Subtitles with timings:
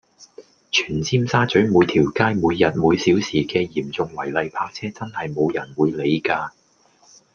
[0.71, 6.51] 全尖沙咀每條街每日每小時嘅嚴重違例泊車真係冇人會理㗎￼